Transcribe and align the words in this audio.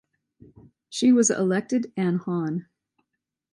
She 0.89 1.11
was 1.11 1.29
elected 1.29 1.93
an 1.95 2.17
Hon. 2.25 2.65